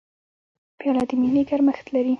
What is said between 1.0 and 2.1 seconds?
د مینې ګرمښت لري.